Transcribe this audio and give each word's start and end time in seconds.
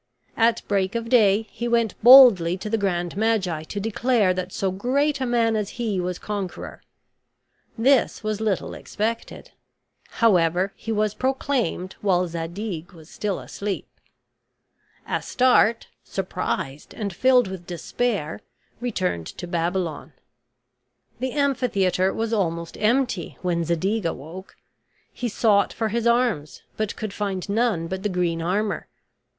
At 0.35 0.63
break 0.67 0.95
of 0.95 1.09
day 1.09 1.43
he 1.51 1.67
went 1.67 1.93
boldly 2.01 2.57
to 2.57 2.71
the 2.71 2.77
grand 2.79 3.15
magi 3.15 3.61
to 3.65 3.79
declare 3.79 4.33
that 4.33 4.51
so 4.51 4.71
great 4.71 5.21
a 5.21 5.27
man 5.27 5.55
as 5.55 5.77
he 5.77 5.99
was 5.99 6.17
conqueror. 6.17 6.81
This 7.77 8.23
was 8.23 8.41
little 8.41 8.73
expected; 8.73 9.51
however, 10.09 10.73
he 10.75 10.91
was 10.91 11.13
proclaimed 11.13 11.97
while 12.01 12.27
Zadig 12.27 12.93
was 12.93 13.11
still 13.11 13.37
asleep. 13.37 13.87
Astarte, 15.07 15.85
surprised 16.03 16.95
and 16.95 17.13
filled 17.13 17.47
with 17.47 17.67
despair, 17.67 18.41
returned 18.79 19.27
to 19.27 19.45
Babylon. 19.45 20.13
The 21.19 21.33
amphitheater 21.33 22.11
was 22.11 22.33
almost 22.33 22.75
empty 22.79 23.37
when 23.43 23.65
Zadig 23.65 24.07
awoke; 24.07 24.55
he 25.13 25.29
sought 25.29 25.71
for 25.71 25.89
his 25.89 26.07
arms, 26.07 26.63
but 26.75 26.95
could 26.95 27.13
find 27.13 27.47
none 27.47 27.85
but 27.85 28.01
the 28.01 28.09
green 28.09 28.41
armor. 28.41 28.87